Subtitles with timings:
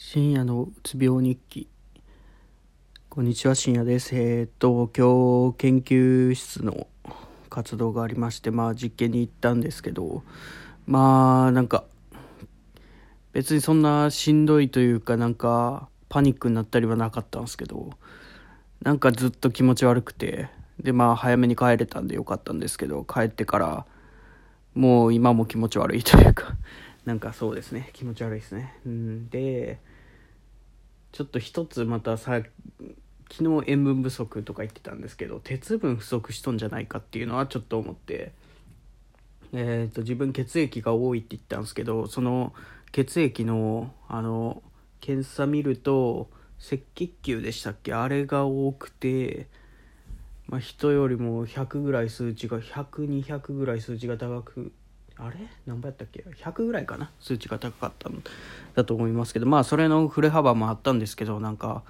[0.00, 1.66] 深夜のうつ病日記。
[3.08, 4.14] こんにちは深夜です。
[4.14, 6.86] えー、っと今日研究室の
[7.50, 10.22] 活動がありましてまあ実験に行ったんですけど
[10.86, 11.82] まあなんか
[13.32, 17.90] 別にそんなしんどいというかなんかパニックになったりはなかったんですけど
[18.80, 23.84] なんかずっと気持ち悪くてでまあ早めに帰れたんでよかったんですけど帰ってから
[24.74, 26.56] もう今も気持ち悪いというか
[27.04, 27.90] なんかそうですね。
[27.92, 28.74] 気持ち悪いですね。
[28.84, 29.28] うん。
[29.30, 29.78] で
[31.12, 32.42] ちょっと一つまたさ
[33.30, 38.32] 昨日塩分不足とか言ってたんですけど鉄分不足しとんじゃないかっていうのはちょっと思って。
[39.54, 42.52] えーと、自分血液が多いって言ったんですけどその
[42.92, 44.62] 血液のあの
[45.00, 46.28] 検査見ると
[46.58, 47.94] 赤血球でしたっけ？
[47.94, 49.46] あれが多くて、
[50.48, 54.70] まあ、人よりも100ぐらい数値が100200ぐらい数値が高く
[55.20, 55.36] あれ？
[55.66, 57.10] 何倍やったっけ？100ぐらいかな？
[57.20, 58.22] 数値が高かったん
[58.74, 61.82] だと思いますけどまあそれの振れ幅もあったんですけどなんか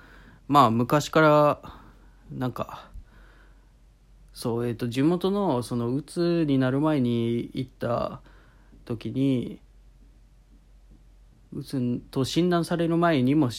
[0.49, 1.61] まあ昔から
[2.33, 2.89] なんか
[4.33, 8.21] そうえっ、ー、と地元のそのうつになる前に行った
[8.85, 9.61] 時に
[11.53, 13.51] うつと診断される前にも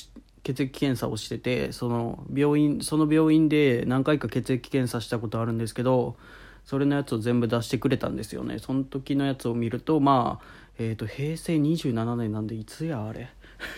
[0.43, 6.15] 血液検査をしててその病院その病院で何回か血液検査したことあるんですけど
[6.65, 8.59] それのやつを全部出してくれたんですよね。
[8.59, 10.45] その時のやつを見るとまあ
[10.77, 13.29] えっ、ー、と平成27年なんでいつやあれ。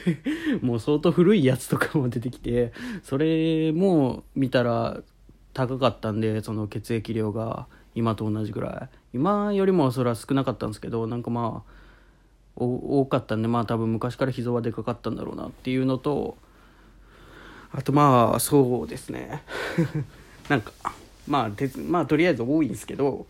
[0.62, 5.02] もう相当古いやつとかも出てきてそれも見たら
[5.54, 7.66] 高かったんでその血液量が
[7.96, 8.98] 今と同じぐらい。
[9.14, 11.72] 今よりもそれは少なかったんですけどなんかまあ
[12.56, 16.38] 多かったんでまあ多分昔から脾臓はでかかったんだろうなっていうのと
[17.72, 19.44] あとまあそうですね。
[20.50, 20.74] なんか
[21.28, 23.28] まあ鉄まあとりあえず多いんですけど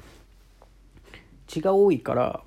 [1.47, 2.41] 血が多いから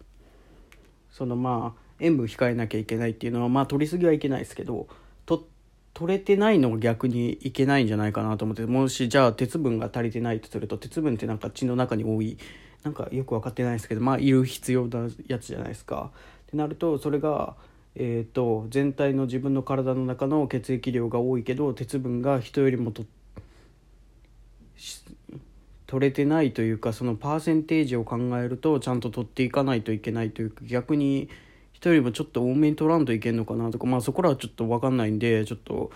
[1.10, 4.88] そのまあ塩分控えなきゃいけないっていうのはまあ取りすぎはいけないですけど
[5.26, 5.46] と
[5.92, 12.38] 取れてないのが逆にいけないんじゃないかなと思ってもしじゃあ鉄分が足りてないとすると鉄分ってなんか血の中に多い
[12.82, 16.10] なんかよく分かってないですけどまあいる必要なやつじゃないですか。
[16.48, 17.54] ってなるとそれが
[17.96, 23.04] えーと、全体の自分の体の中の血液量が多いけど鉄分が人よりもと
[25.94, 31.28] 取れてないというかそのパーセンテージを考えるとちゃんと取っていかないといけないというか逆に
[31.72, 35.92] 人よりもちょっと多めに取らんといけんのかなとかまあそこらはちょっと分かんないんでちょっと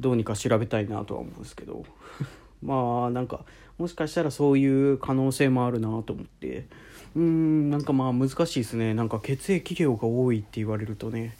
[0.00, 1.84] どうにか調べたいなとは思うんですけど。
[2.60, 3.44] まあなんか
[3.78, 6.64] もしかしたらそういう可能性もあるなと思って。
[7.14, 8.94] うーんなんかまあ難しいですね。
[8.94, 11.36] なんか血液量が多いって言われるとね。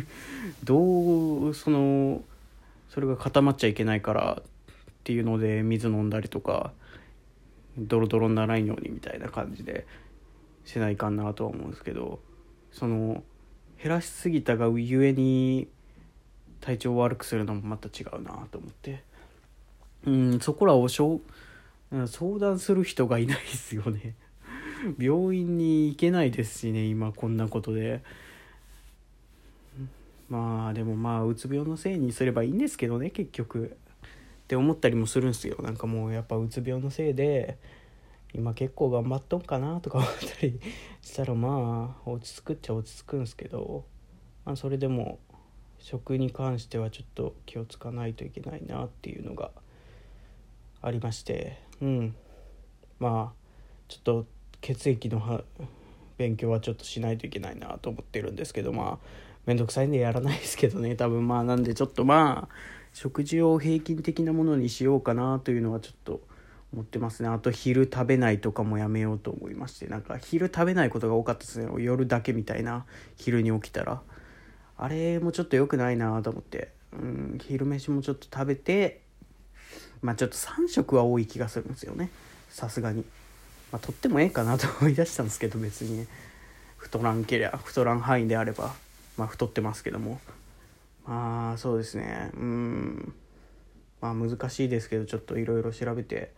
[0.64, 2.22] どうその
[2.88, 4.42] それが固まっちゃいけないから
[5.04, 6.72] っていうので水飲んだりとか
[7.76, 9.86] ドロドロにならんようにみたいな感じで
[10.64, 12.20] しないかんなとは思うんですけど
[12.72, 13.22] その
[13.82, 15.68] 減らしすぎたがゆえに
[16.62, 19.02] 体調を悪くするのもまた違うなと思って。
[20.06, 21.18] うんそこらを相
[22.38, 24.14] 談する人がいないですよね。
[24.98, 28.02] 病院に行けないですしね今こんなことで。
[30.30, 33.76] まあでもまあうつ病のせいにすればいいんですけどね結局。
[34.54, 35.56] って思ったりもするんすよ。
[35.62, 37.58] なんかもうやっぱうつ病のせいで
[38.32, 40.60] 今結構頑張っとんかなとか思ったり
[41.02, 43.84] したらまあ落ち着くっちゃ落ち着くんすけど、
[44.44, 45.18] まあ、それでも
[45.80, 49.50] 食に関してはちょっと気をつかないといけないなっていうのが
[50.80, 52.14] ありましてうん。
[53.00, 53.44] まあ
[53.88, 54.26] ちょっと
[54.60, 55.42] 血液の
[56.16, 59.06] 勉強はちょっとしないといけないなと思ってるんですけどまあ
[59.46, 62.54] 面倒くさいんでやらないですけどね 多分まあなんでちょっとまあ
[62.92, 66.20] 食事を平均的なものにしようかなというのはちょっと
[66.72, 67.28] 思ってますね。
[67.28, 71.82] あと昼食べないとかもやめようと思いましてなんか昼食べないことが多かったですね。
[71.82, 72.84] 夜だけみたいな
[73.16, 74.02] 昼に起きたら。
[74.76, 76.72] あれもちょっと良くないなと思って。
[76.92, 79.02] うん昼飯もちょっと食べて
[80.00, 82.10] まあちょっと3食は多い気がするんですよね。
[82.50, 83.04] さすがに。
[83.74, 86.06] まあとってもええかなと思い出したんですけど別に。
[86.76, 88.74] 太らんけりゃ太らん範囲であれば
[89.16, 90.20] まあ太ってますけども。
[91.04, 92.30] まあそうですね。
[92.34, 93.14] うん。
[94.00, 96.32] まあ難しいですけどちょっといろいろ調べて。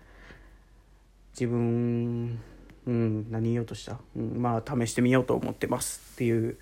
[1.39, 2.41] 自分
[2.87, 6.57] うん何言おうとした、うん、まあ試してみようと思ってますっていう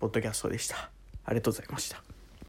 [0.00, 0.90] ポッドキャストでした。
[1.24, 2.17] ありがとうございました。